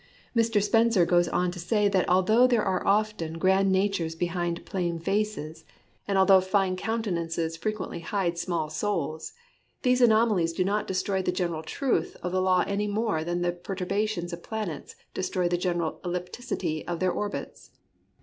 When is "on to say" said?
1.27-1.87